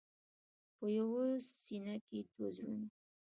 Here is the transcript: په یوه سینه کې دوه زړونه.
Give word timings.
په 0.77 0.85
یوه 0.97 1.23
سینه 1.61 1.95
کې 2.05 2.19
دوه 2.33 2.47
زړونه. 2.55 2.87